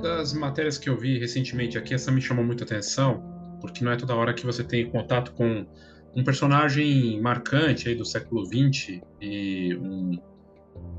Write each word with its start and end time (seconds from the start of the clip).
das 0.00 0.32
matérias 0.32 0.78
que 0.78 0.88
eu 0.88 0.96
vi 0.96 1.18
recentemente 1.18 1.78
aqui, 1.78 1.94
essa 1.94 2.10
me 2.10 2.20
chamou 2.20 2.44
muita 2.44 2.64
atenção, 2.64 3.22
porque 3.60 3.84
não 3.84 3.92
é 3.92 3.96
toda 3.96 4.14
hora 4.14 4.34
que 4.34 4.44
você 4.44 4.62
tem 4.62 4.88
contato 4.90 5.32
com 5.32 5.66
um 6.14 6.24
personagem 6.24 7.20
marcante 7.20 7.88
aí 7.88 7.94
do 7.94 8.04
século 8.04 8.44
XX 8.46 9.00
e 9.20 9.76
um, 9.76 10.18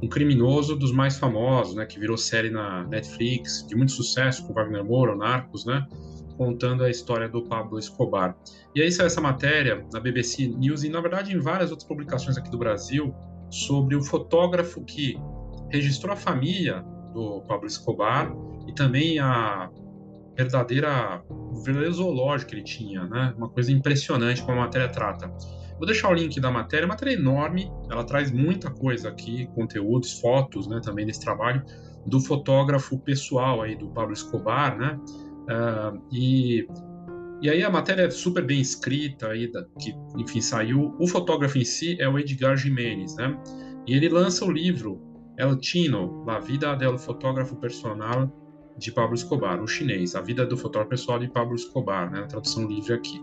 um 0.04 0.08
criminoso 0.08 0.76
dos 0.76 0.92
mais 0.92 1.18
famosos, 1.18 1.76
né, 1.76 1.86
que 1.86 2.00
virou 2.00 2.18
série 2.18 2.50
na 2.50 2.84
Netflix, 2.84 3.66
de 3.68 3.76
muito 3.76 3.92
sucesso 3.92 4.46
com 4.46 4.54
Wagner 4.54 4.84
Moura, 4.84 5.16
Narcos, 5.16 5.66
né, 5.66 5.88
contando 6.38 6.84
a 6.84 6.90
história 6.90 7.28
do 7.28 7.42
Pablo 7.44 7.80
Escobar. 7.80 8.38
E 8.76 8.82
aí 8.82 8.92
saiu 8.92 9.08
essa 9.08 9.20
matéria 9.20 9.84
na 9.92 10.00
BBC 10.00 10.48
News 10.48 10.84
e, 10.84 10.90
na 10.90 11.02
verdade, 11.02 11.34
em 11.36 11.40
várias 11.40 11.72
outras 11.72 11.88
publicações 11.88 12.38
aqui 12.38 12.52
do 12.52 12.58
Brasil 12.58 13.14
sobre 13.50 13.96
o 13.96 14.04
fotógrafo 14.04 14.84
que 14.84 15.18
registrou 15.70 16.14
a 16.14 16.16
família 16.16 16.86
do 17.12 17.42
Pablo 17.48 17.66
Escobar 17.66 18.32
e 18.68 18.74
também 18.74 19.20
a 19.20 19.70
verdadeira 20.36 21.24
o 21.30 21.64
verdadeiro 21.64 21.94
zoológico 21.94 22.52
que 22.52 22.58
ele 22.58 22.64
tinha, 22.64 23.06
né? 23.06 23.34
Uma 23.38 23.50
coisa 23.50 23.72
impressionante 23.72 24.42
como 24.42 24.60
a 24.60 24.66
matéria 24.66 24.88
trata. 24.88 25.28
Vou 25.78 25.86
deixar 25.86 26.10
o 26.10 26.14
link 26.14 26.40
da 26.40 26.52
matéria, 26.52 26.86
a 26.86 26.88
matéria 26.88 27.14
é 27.14 27.16
enorme, 27.16 27.72
ela 27.90 28.04
traz 28.04 28.32
muita 28.32 28.70
coisa 28.70 29.10
aqui, 29.10 29.48
conteúdos, 29.54 30.20
fotos, 30.20 30.68
né, 30.68 30.82
também 30.84 31.06
desse 31.06 31.20
trabalho 31.20 31.64
do 32.06 32.20
fotógrafo 32.20 32.98
pessoal 33.00 33.62
aí 33.62 33.76
do 33.76 33.90
Pablo 33.90 34.14
Escobar, 34.14 34.78
né? 34.78 35.00
Uh, 35.50 36.02
e 36.12 36.68
e 37.40 37.50
aí 37.52 37.64
a 37.64 37.70
matéria 37.70 38.04
é 38.04 38.10
super 38.10 38.44
bem 38.44 38.60
escrita 38.60 39.28
aí, 39.28 39.52
da, 39.52 39.64
que 39.80 39.94
enfim 40.18 40.42
saiu. 40.42 40.96
O 41.00 41.08
fotógrafo 41.08 41.58
em 41.58 41.64
si 41.64 41.96
é 42.00 42.10
o 42.10 42.18
Edgar 42.18 42.58
Jimenez, 42.58 43.16
né? 43.16 43.38
E 43.86 43.94
ele 43.94 44.10
lança 44.10 44.44
o 44.44 44.52
livro 44.52 45.00
El 45.38 45.56
Tino, 45.58 46.24
La 46.26 46.40
Vida 46.40 46.76
del 46.76 46.98
Fotógrafo 46.98 47.56
Personal 47.58 48.47
de 48.78 48.92
Pablo 48.92 49.16
Escobar, 49.16 49.62
o 49.62 49.68
chinês, 49.68 50.16
A 50.16 50.22
Vida 50.22 50.46
do 50.46 50.56
Fotógrafo 50.56 50.90
Pessoal 50.90 51.20
de 51.20 51.28
Pablo 51.28 51.56
Escobar, 51.56 52.12
né? 52.12 52.20
A 52.20 52.28
tradução 52.28 52.68
livre 52.68 52.94
aqui. 52.94 53.22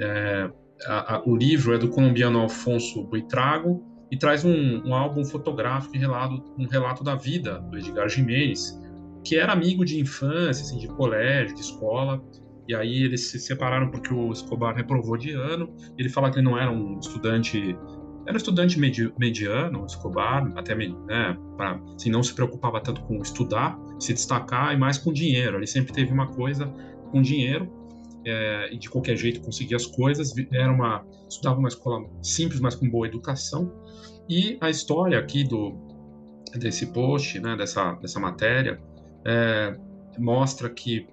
É, 0.00 0.50
a, 0.86 1.16
a, 1.16 1.22
o 1.24 1.36
livro 1.36 1.74
é 1.74 1.78
do 1.78 1.88
colombiano 1.88 2.40
Alfonso 2.40 3.04
Buitrago 3.04 3.84
e 4.10 4.16
traz 4.16 4.44
um, 4.44 4.82
um 4.84 4.94
álbum 4.94 5.24
fotográfico 5.24 5.94
e 5.94 5.98
relato, 5.98 6.42
um 6.58 6.66
relato 6.66 7.04
da 7.04 7.14
vida 7.14 7.60
do 7.60 7.78
Edgar 7.78 8.08
Jimenez, 8.08 8.80
que 9.24 9.36
era 9.36 9.52
amigo 9.52 9.84
de 9.84 10.00
infância, 10.00 10.62
assim, 10.62 10.78
de 10.78 10.88
colégio, 10.88 11.54
de 11.54 11.60
escola, 11.60 12.22
e 12.66 12.74
aí 12.74 13.02
eles 13.02 13.28
se 13.28 13.38
separaram 13.38 13.90
porque 13.90 14.12
o 14.12 14.32
Escobar 14.32 14.74
reprovou 14.74 15.16
de 15.16 15.32
ano. 15.32 15.74
Ele 15.98 16.08
fala 16.08 16.30
que 16.30 16.38
ele 16.38 16.44
não 16.44 16.58
era 16.58 16.70
um 16.70 16.98
estudante 16.98 17.76
era 18.26 18.34
um 18.34 18.36
estudante 18.36 18.78
medi 18.78 19.12
mediano, 19.18 19.84
Escobar, 19.86 20.52
até 20.56 20.74
né, 20.74 21.36
pra, 21.56 21.80
assim, 21.94 22.10
não 22.10 22.22
se 22.22 22.34
preocupava 22.34 22.80
tanto 22.80 23.02
com 23.02 23.20
estudar, 23.22 23.78
se 23.98 24.12
destacar 24.12 24.74
e 24.74 24.76
mais 24.76 24.98
com 24.98 25.12
dinheiro. 25.12 25.56
Ele 25.56 25.66
sempre 25.66 25.92
teve 25.92 26.12
uma 26.12 26.26
coisa 26.28 26.66
com 27.10 27.22
dinheiro 27.22 27.70
é, 28.24 28.72
e 28.72 28.78
de 28.78 28.88
qualquer 28.88 29.16
jeito 29.16 29.40
conseguia 29.40 29.76
as 29.76 29.86
coisas. 29.86 30.32
Era 30.52 30.72
uma 30.72 31.04
estudava 31.28 31.58
uma 31.58 31.68
escola 31.68 32.06
simples, 32.22 32.60
mas 32.60 32.74
com 32.74 32.88
boa 32.88 33.06
educação. 33.06 33.72
E 34.28 34.58
a 34.60 34.70
história 34.70 35.18
aqui 35.18 35.42
do 35.44 35.74
desse 36.56 36.86
post, 36.86 37.38
né, 37.40 37.56
dessa 37.56 37.92
dessa 37.94 38.20
matéria, 38.20 38.80
é, 39.24 39.76
mostra 40.18 40.68
que 40.68 41.06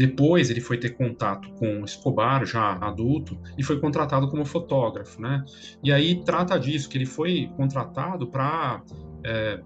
depois 0.00 0.48
ele 0.48 0.62
foi 0.62 0.78
ter 0.78 0.96
contato 0.96 1.50
com 1.56 1.84
Escobar, 1.84 2.46
já 2.46 2.72
adulto, 2.76 3.38
e 3.58 3.62
foi 3.62 3.78
contratado 3.78 4.30
como 4.30 4.46
fotógrafo, 4.46 5.20
né? 5.20 5.44
E 5.84 5.92
aí 5.92 6.24
trata 6.24 6.58
disso, 6.58 6.88
que 6.88 6.96
ele 6.96 7.04
foi 7.04 7.52
contratado 7.54 8.26
para 8.26 8.82
é, 9.22 9.60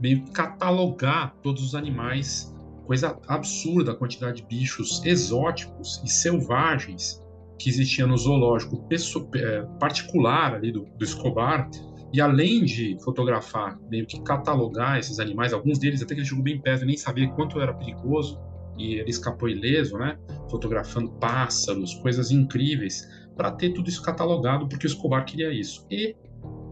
meio 0.00 0.24
catalogar 0.32 1.34
todos 1.42 1.62
os 1.62 1.74
animais, 1.74 2.50
coisa 2.86 3.20
absurda 3.28 3.92
a 3.92 3.94
quantidade 3.94 4.38
de 4.38 4.46
bichos 4.46 5.04
exóticos 5.04 6.00
e 6.02 6.08
selvagens 6.08 7.22
que 7.58 7.68
existia 7.68 8.06
no 8.06 8.16
zoológico 8.16 8.88
é, 9.34 9.66
particular 9.78 10.54
ali 10.54 10.72
do, 10.72 10.86
do 10.96 11.04
Escobar, 11.04 11.68
e 12.10 12.22
além 12.22 12.64
de 12.64 12.96
fotografar, 13.04 13.78
meio 13.90 14.06
que 14.06 14.18
catalogar 14.22 14.98
esses 14.98 15.20
animais, 15.20 15.52
alguns 15.52 15.78
deles 15.78 16.00
até 16.00 16.14
que 16.14 16.22
ele 16.22 16.26
chegou 16.26 16.42
bem 16.42 16.58
perto 16.58 16.86
nem 16.86 16.96
sabia 16.96 17.28
quanto 17.28 17.60
era 17.60 17.74
perigoso, 17.74 18.40
e 18.78 18.94
ele 18.94 19.10
escapou 19.10 19.48
ileso, 19.48 19.96
né? 19.98 20.18
Fotografando 20.50 21.10
pássaros, 21.12 21.94
coisas 21.94 22.30
incríveis, 22.30 23.08
para 23.36 23.50
ter 23.50 23.72
tudo 23.72 23.88
isso 23.88 24.02
catalogado, 24.02 24.68
porque 24.68 24.86
o 24.86 24.88
Escobar 24.88 25.24
queria 25.24 25.52
isso. 25.52 25.86
E 25.90 26.14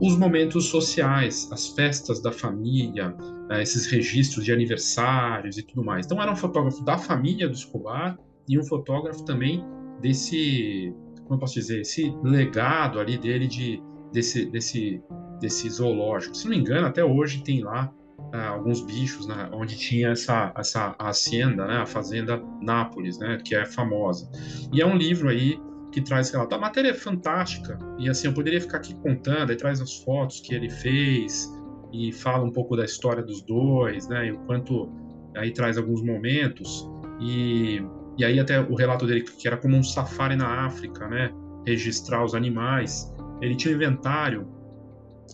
os 0.01 0.17
momentos 0.17 0.67
sociais, 0.67 1.49
as 1.53 1.69
festas 1.69 2.21
da 2.21 2.33
família, 2.33 3.15
né, 3.49 3.63
esses 3.63 3.87
registros 3.87 4.45
de 4.45 4.53
aniversários 4.53 5.59
e 5.59 5.63
tudo 5.63 5.85
mais. 5.85 6.07
Então 6.07 6.21
era 6.21 6.31
um 6.31 6.37
fotógrafo 6.37 6.85
da 6.85 6.99
família 6.99 7.49
do 7.49 7.55
Escobar 7.55 8.19
e 8.49 8.59
um 8.59 8.65
fotógrafo 8.65 9.25
também 9.25 9.65
desse, 10.01 10.93
como 11.23 11.35
eu 11.35 11.39
posso 11.39 11.55
dizer, 11.55 11.81
esse 11.81 12.15
legado 12.23 12.99
ali 12.99 13.17
dele 13.17 13.47
de 13.47 13.81
desse 14.13 14.45
desse 14.47 15.01
desse 15.41 15.71
zoológico. 15.71 16.37
Se 16.37 16.45
não 16.45 16.51
me 16.51 16.59
engano, 16.59 16.87
até 16.87 17.05
hoje 17.05 17.43
tem 17.43 17.63
lá 17.63 17.93
uh, 18.35 18.53
alguns 18.53 18.81
bichos, 18.81 19.27
né, 19.27 19.49
onde 19.53 19.77
tinha 19.77 20.11
essa, 20.11 20.53
essa 20.57 20.95
hacienda, 20.99 21.67
né, 21.67 21.79
a 21.79 21.87
fazenda 21.87 22.43
Nápoles, 22.61 23.19
né, 23.19 23.39
que 23.45 23.55
é 23.55 23.65
famosa. 23.65 24.31
E 24.73 24.81
é 24.81 24.87
um 24.87 24.97
livro 24.97 25.29
aí 25.29 25.59
que 25.93 26.01
traz 26.01 26.31
relato. 26.31 26.55
A 26.55 26.59
matéria 26.59 26.91
é 26.91 26.95
fantástica 26.95 27.79
e 27.99 28.09
assim 28.09 28.27
eu 28.27 28.35
poderia 28.35 28.61
ficar 28.61 28.79
aqui 28.79 28.95
contando, 28.95 29.51
aí 29.51 29.57
traz 29.57 29.81
as 29.81 29.97
fotos 29.99 30.41
que 30.41 30.55
ele 30.55 30.71
fez 30.71 31.51
e 31.93 32.11
fala 32.13 32.43
um 32.45 32.51
pouco 32.51 32.77
da 32.77 32.85
história 32.85 33.23
dos 33.23 33.43
dois, 33.43 34.09
né, 34.09 34.29
e 34.29 34.33
o 34.33 34.39
quanto 34.41 34.91
aí 35.37 35.53
traz 35.53 35.77
alguns 35.79 36.03
momentos 36.03 36.89
e 37.21 37.83
e 38.19 38.25
aí 38.27 38.39
até 38.39 38.61
o 38.61 38.75
relato 38.75 39.07
dele 39.07 39.23
que 39.23 39.49
era 39.49 39.57
como 39.57 39.75
um 39.75 39.83
safari 39.83 40.37
na 40.37 40.67
África, 40.67 41.09
né, 41.09 41.31
registrar 41.67 42.23
os 42.23 42.35
animais. 42.35 43.11
Ele 43.41 43.57
tinha 43.57 43.73
um 43.73 43.77
inventário 43.77 44.47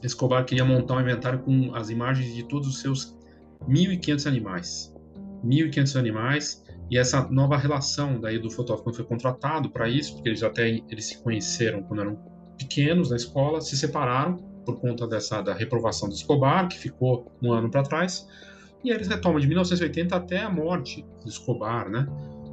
Escobar 0.02 0.44
queria 0.44 0.64
montar 0.64 0.96
um 0.96 1.00
inventário 1.00 1.40
com 1.40 1.74
as 1.74 1.90
imagens 1.90 2.34
de 2.34 2.44
todos 2.44 2.68
os 2.68 2.80
seus 2.80 3.16
1.500 3.68 4.26
animais. 4.26 4.94
1.500 5.44 5.98
animais 5.98 6.64
e 6.90 6.96
essa 6.96 7.28
nova 7.28 7.56
relação 7.56 8.20
daí 8.20 8.38
do 8.38 8.50
fotógrafo 8.50 8.84
quando 8.84 8.96
foi 8.96 9.04
contratado 9.04 9.70
para 9.70 9.88
isso, 9.88 10.14
porque 10.14 10.28
eles 10.28 10.42
até 10.42 10.68
eles 10.68 11.06
se 11.06 11.22
conheceram 11.22 11.82
quando 11.82 12.00
eram 12.00 12.18
pequenos 12.56 13.10
na 13.10 13.16
escola, 13.16 13.60
se 13.60 13.76
separaram 13.76 14.36
por 14.64 14.80
conta 14.80 15.06
dessa 15.06 15.40
da 15.40 15.54
reprovação 15.54 16.08
do 16.08 16.14
Escobar, 16.14 16.68
que 16.68 16.78
ficou 16.78 17.30
um 17.42 17.52
ano 17.52 17.70
para 17.70 17.82
trás, 17.82 18.26
e 18.82 18.90
eles 18.90 19.08
retomam 19.08 19.40
de 19.40 19.46
1980 19.46 20.16
até 20.16 20.42
a 20.42 20.50
morte 20.50 21.04
do 21.22 21.28
Escobar, 21.28 21.88
né? 21.88 22.06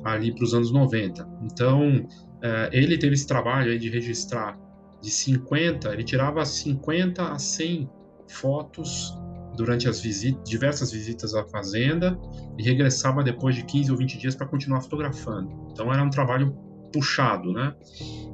Ali 0.03 0.33
para 0.33 0.43
os 0.43 0.53
anos 0.53 0.71
90. 0.71 1.27
Então, 1.43 2.07
é, 2.41 2.69
ele 2.71 2.97
teve 2.97 3.15
esse 3.15 3.27
trabalho 3.27 3.71
aí 3.71 3.79
de 3.79 3.89
registrar 3.89 4.57
de 5.05 5.11
50, 5.11 5.93
ele 5.93 6.03
tirava 6.03 6.43
50 6.43 7.31
a 7.31 7.37
100 7.37 7.87
fotos 8.27 9.15
durante 9.55 9.87
as 9.87 10.01
visitas, 10.01 10.49
diversas 10.49 10.91
visitas 10.91 11.35
à 11.35 11.45
fazenda 11.45 12.19
e 12.57 12.63
regressava 12.63 13.23
depois 13.23 13.55
de 13.55 13.63
15 13.63 13.91
ou 13.91 13.97
20 13.97 14.17
dias 14.17 14.35
para 14.35 14.47
continuar 14.47 14.81
fotografando. 14.81 15.49
Então 15.71 15.93
era 15.93 16.03
um 16.03 16.09
trabalho 16.09 16.57
puxado, 16.91 17.53
né? 17.53 17.75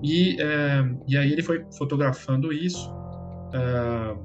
E, 0.02 0.42
é, 0.42 0.96
e 1.08 1.18
aí 1.18 1.32
ele 1.32 1.44
foi 1.44 1.66
fotografando 1.78 2.54
isso 2.54 2.90
é, 3.54 4.16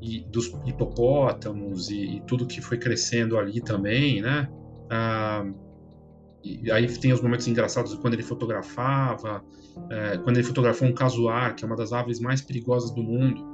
e 0.00 0.20
dos 0.30 0.46
hipopótamos 0.64 1.90
e, 1.90 2.16
e, 2.16 2.20
tudo 2.22 2.46
que 2.46 2.60
foi 2.60 2.78
crescendo 2.78 3.36
ali 3.36 3.60
também, 3.60 4.22
né? 4.22 4.48
É, 4.90 5.71
e 6.44 6.70
aí 6.70 6.86
tem 6.98 7.12
os 7.12 7.20
momentos 7.20 7.46
engraçados 7.46 7.94
quando 7.94 8.14
ele 8.14 8.22
fotografava, 8.22 9.44
é, 9.90 10.18
quando 10.18 10.36
ele 10.36 10.46
fotografou 10.46 10.88
um 10.88 10.92
casuar, 10.92 11.54
que 11.54 11.64
é 11.64 11.66
uma 11.66 11.76
das 11.76 11.92
aves 11.92 12.20
mais 12.20 12.40
perigosas 12.40 12.90
do 12.90 13.02
mundo, 13.02 13.44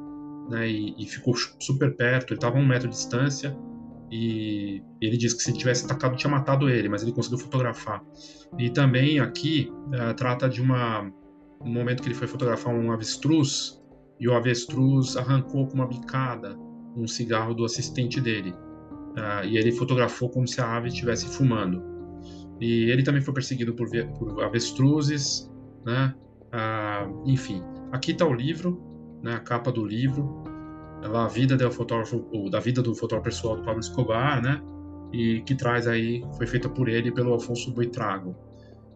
né, 0.51 0.69
e, 0.69 0.95
e 0.99 1.07
ficou 1.07 1.35
super 1.61 1.95
perto, 1.95 2.33
ele 2.33 2.39
estava 2.39 2.57
a 2.57 2.61
um 2.61 2.67
metro 2.67 2.89
de 2.89 2.95
distância, 2.95 3.57
e 4.11 4.83
ele 5.03 5.19
disse 5.19 5.37
que 5.37 5.43
se 5.43 5.53
tivesse 5.53 5.85
atacado 5.85 6.17
tinha 6.17 6.31
matado 6.31 6.71
ele, 6.71 6.89
mas 6.89 7.03
ele 7.03 7.13
conseguiu 7.13 7.39
fotografar. 7.39 8.03
E 8.59 8.71
também 8.71 9.21
aqui 9.21 9.71
é, 9.93 10.15
trata 10.15 10.49
de 10.49 10.63
uma, 10.63 11.03
um 11.61 11.71
momento 11.71 12.03
que 12.03 12.09
ele 12.09 12.15
foi 12.15 12.27
fotografar 12.27 12.75
um 12.75 12.91
avestruz, 12.91 13.79
e 14.19 14.27
o 14.29 14.35
avestruz 14.35 15.17
arrancou 15.17 15.67
com 15.69 15.75
uma 15.75 15.87
bicada 15.87 16.57
um 16.97 17.07
cigarro 17.07 17.55
do 17.55 17.65
assistente 17.65 18.21
dele. 18.21 18.51
Uh, 18.51 19.45
e 19.45 19.57
ele 19.57 19.73
fotografou 19.73 20.29
como 20.29 20.47
se 20.47 20.61
a 20.61 20.77
ave 20.77 20.89
estivesse 20.89 21.27
fumando. 21.27 21.83
E 22.61 22.91
ele 22.91 23.03
também 23.03 23.21
foi 23.21 23.35
perseguido 23.35 23.75
por, 23.75 23.89
por 24.19 24.43
avestruzes, 24.43 25.51
né? 25.85 26.15
Ah, 26.53 27.09
enfim, 27.25 27.63
aqui 27.93 28.13
está 28.13 28.27
o 28.27 28.33
livro, 28.33 28.83
né? 29.23 29.35
A 29.35 29.41
capa 29.41 29.71
do 29.71 29.85
livro, 29.85 30.43
ela, 31.03 31.25
a 31.25 31.29
vida 31.29 31.57
do 31.57 31.71
fotógrafo, 31.71 32.25
da 32.51 32.61
vida 32.61 32.83
do 32.83 32.95
fotógrafo 32.95 33.25
pessoal 33.25 33.57
do 33.57 33.63
Pablo 33.63 33.81
Escobar, 33.81 34.43
né? 34.43 34.61
E 35.13 35.41
que 35.43 35.55
traz 35.55 35.87
aí, 35.87 36.23
foi 36.37 36.47
feita 36.47 36.69
por 36.69 36.89
ele 36.89 37.13
pelo 37.13 37.33
Alfonso 37.33 37.73
Boitrago. 37.73 38.37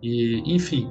E, 0.03 0.43
enfim, 0.47 0.91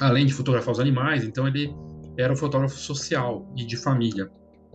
além 0.00 0.26
de 0.26 0.34
fotografar 0.34 0.72
os 0.72 0.80
animais, 0.80 1.24
então 1.24 1.46
ele 1.46 1.74
era 2.18 2.32
um 2.32 2.36
fotógrafo 2.36 2.76
social 2.76 3.50
e 3.56 3.64
de 3.64 3.76
família. 3.76 4.30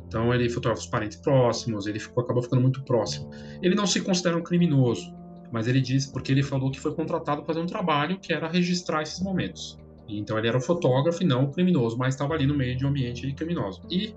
Então 0.07 0.33
ele 0.33 0.49
fotografava 0.49 0.85
os 0.85 0.91
parentes 0.91 1.17
próximos, 1.17 1.87
ele 1.87 1.99
ficou, 1.99 2.23
acabou 2.23 2.43
ficando 2.43 2.61
muito 2.61 2.83
próximo. 2.83 3.29
Ele 3.61 3.75
não 3.75 3.85
se 3.85 4.01
considera 4.01 4.37
um 4.37 4.43
criminoso, 4.43 5.13
Mas 5.51 5.67
ele 5.67 5.81
diz, 5.81 6.05
porque 6.05 6.31
ele 6.31 6.43
falou 6.43 6.71
que 6.71 6.79
foi 6.79 6.93
contratado 6.93 7.41
para 7.41 7.53
fazer 7.53 7.59
um 7.59 7.65
trabalho 7.65 8.19
que 8.19 8.33
era 8.33 8.47
registrar 8.47 9.01
esses 9.01 9.19
momentos. 9.21 9.77
Então 10.07 10.37
ele 10.37 10.47
era 10.47 10.57
o 10.57 10.61
fotógrafo 10.61 11.23
e 11.23 11.25
não 11.25 11.45
o 11.45 11.51
criminoso, 11.51 11.97
mas 11.97 12.13
estava 12.13 12.33
ali 12.33 12.45
no 12.45 12.55
meio 12.55 12.75
de 12.77 12.85
um 12.85 12.89
ambiente 12.89 13.31
criminoso. 13.33 13.81
E 13.89 14.13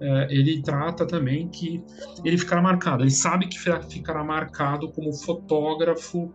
é, 0.00 0.28
ele 0.30 0.62
trata 0.62 1.06
também 1.06 1.48
que 1.48 1.82
ele 2.24 2.38
ficará 2.38 2.62
marcado, 2.62 3.02
ele 3.02 3.10
sabe 3.10 3.46
que 3.46 3.58
ficará 3.58 4.22
marcado 4.22 4.90
como 4.90 5.12
fotógrafo 5.12 6.32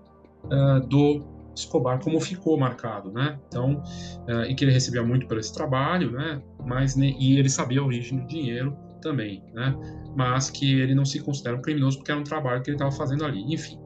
é, 0.52 0.80
do 0.82 1.24
Escobar, 1.56 2.00
como 2.00 2.20
ficou 2.20 2.58
marcado, 2.58 3.12
né? 3.12 3.40
Então, 3.48 3.82
é, 4.28 4.52
e 4.52 4.56
que 4.56 4.66
ele 4.66 4.72
recebia 4.72 5.04
muito 5.04 5.28
por 5.28 5.38
esse 5.38 5.54
trabalho, 5.54 6.12
né? 6.12 6.42
Mas 6.66 6.96
e 6.96 7.38
ele 7.38 7.50
sabia 7.50 7.80
a 7.80 7.86
origem 7.86 8.20
do 8.20 8.28
dinheiro 8.28 8.76
também, 9.02 9.44
né? 9.54 9.76
Mas 10.16 10.50
que 10.50 10.80
ele 10.80 10.96
não 10.96 11.06
se 11.06 11.20
considera 11.20 11.56
um 11.56 11.62
criminoso 11.62 11.98
porque 11.98 12.12
era 12.12 12.20
um 12.20 12.24
trabalho 12.24 12.62
que 12.64 12.70
ele 12.70 12.76
estava 12.76 12.92
fazendo 12.92 13.24
ali. 13.24 13.44
Enfim, 13.54 13.78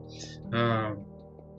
uh, 0.48 1.08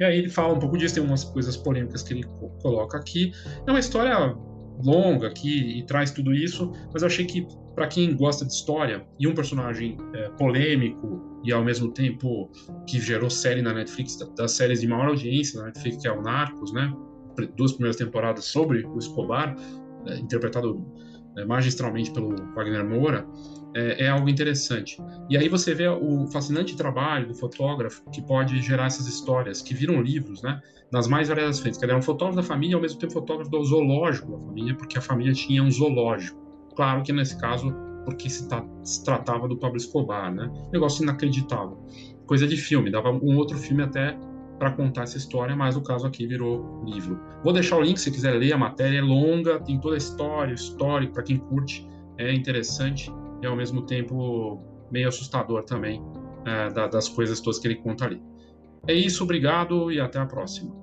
e 0.01 0.05
aí 0.05 0.19
ele 0.19 0.29
fala 0.29 0.55
um 0.55 0.59
pouco 0.59 0.77
disso, 0.79 0.95
tem 0.95 1.05
umas 1.05 1.25
coisas 1.25 1.57
polêmicas 1.57 2.03
que 2.03 2.15
ele 2.15 2.25
coloca 2.63 2.97
aqui. 2.97 3.33
É 3.67 3.71
uma 3.71 3.81
história 3.81 4.37
longa 4.83 5.27
aqui 5.27 5.79
e 5.79 5.83
traz 5.85 6.11
tudo 6.13 6.33
isso, 6.33 6.73
mas 6.93 7.03
eu 7.03 7.09
achei 7.09 7.25
que 7.25 7.47
para 7.75 7.87
quem 7.89 8.17
gosta 8.17 8.45
de 8.45 8.53
história 8.53 9.07
e 9.19 9.27
um 9.27 9.35
personagem 9.35 9.97
é, 10.15 10.29
polêmico 10.31 11.41
e 11.45 11.53
ao 11.53 11.65
mesmo 11.65 11.93
tempo 11.93 12.51
que 12.87 13.01
gerou 13.01 13.31
série 13.31 13.63
na 13.63 13.73
Netflix, 13.73 14.17
das 14.37 14.53
séries 14.53 14.81
de 14.81 14.89
maior 14.89 15.09
audiência 15.09 15.61
na 15.61 15.67
Netflix, 15.67 15.99
que 15.99 16.09
é 16.09 16.13
o 16.13 16.23
Narcos, 16.23 16.73
né? 16.73 16.93
Duas 17.57 17.73
primeiras 17.73 17.97
temporadas 17.97 18.45
sobre 18.47 18.85
o 18.85 18.99
Escobar, 18.99 19.57
é, 20.07 20.19
interpretado 20.19 20.85
é, 21.37 21.45
magistralmente 21.45 22.13
pelo 22.13 22.35
Wagner 22.55 22.85
Moura, 22.85 23.27
é, 23.79 24.05
é, 24.05 24.09
algo 24.09 24.29
interessante. 24.29 25.01
E 25.31 25.37
aí 25.37 25.49
você 25.49 25.73
vê 25.73 25.89
o 25.89 26.27
fascinante 26.27 26.77
trabalho 26.77 27.29
do 27.29 27.35
fotógrafo 27.35 28.03
que 28.11 28.21
pode 28.21 28.61
gerar 28.61 28.87
essas 28.87 29.07
histórias 29.07 29.63
que 29.63 29.73
viram 29.73 30.03
livros, 30.03 30.43
né? 30.43 30.61
Nas 30.91 31.07
mais 31.07 31.29
variadas 31.29 31.61
frentes. 31.61 31.81
Ele 31.81 31.93
era 31.93 31.99
um 31.99 32.03
fotógrafo 32.03 32.37
da 32.37 32.43
família 32.43 32.75
ao 32.75 32.83
mesmo 32.83 32.99
tempo 32.99 33.13
fotógrafo 33.13 33.51
do 33.51 33.65
zoológico 33.65 34.33
da 34.33 34.39
família, 34.39 34.75
porque 34.75 34.99
a 34.99 35.01
família 35.01 35.33
tinha 35.33 35.63
um 35.63 35.71
zoológico. 35.71 36.39
Claro 36.75 37.03
que 37.05 37.13
nesse 37.13 37.39
caso, 37.39 37.73
porque 38.05 38.29
se, 38.29 38.49
ta, 38.49 38.65
se 38.83 39.05
tratava 39.05 39.47
do 39.47 39.57
Pablo 39.57 39.77
Escobar, 39.77 40.35
né? 40.35 40.51
Negócio 40.73 41.05
inacreditável. 41.05 41.79
Coisa 42.27 42.49
de 42.49 42.57
filme, 42.57 42.91
dava 42.91 43.11
um 43.11 43.37
outro 43.37 43.57
filme 43.57 43.85
até 43.85 44.19
para 44.59 44.73
contar 44.73 45.03
essa 45.03 45.17
história, 45.17 45.55
mas 45.55 45.77
o 45.77 45.81
caso 45.81 46.05
aqui 46.05 46.27
virou 46.27 46.83
livro. 46.85 47.21
Vou 47.45 47.53
deixar 47.53 47.77
o 47.77 47.81
link 47.81 47.97
se 47.99 48.11
quiser 48.11 48.33
ler 48.33 48.53
a 48.53 48.59
matéria, 48.59 48.99
é 48.99 49.03
longa, 49.03 49.61
tem 49.61 49.79
toda 49.79 49.95
a 49.95 49.99
história, 49.99 50.53
histórico, 50.53 51.13
para 51.13 51.23
quem 51.23 51.39
curte, 51.39 51.89
é 52.17 52.35
interessante 52.35 53.09
e 53.43 53.47
ao 53.47 53.57
mesmo 53.57 53.83
tempo 53.83 54.63
meio 54.91 55.09
assustador 55.09 55.65
também 55.65 56.03
é, 56.45 56.89
das 56.89 57.09
coisas 57.09 57.41
todas 57.41 57.59
que 57.59 57.69
ele 57.69 57.77
conta 57.77 58.05
ali. 58.05 58.23
É 58.87 58.93
isso, 58.93 59.25
obrigado 59.25 59.93
e 59.93 60.01
até 60.01 60.19
a 60.19 60.27
próxima. 60.27 60.75